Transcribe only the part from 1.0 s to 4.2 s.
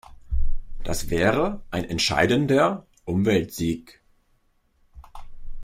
wäre ein entscheidender Umweltsieg.